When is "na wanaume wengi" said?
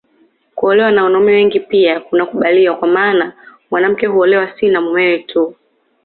0.91-1.59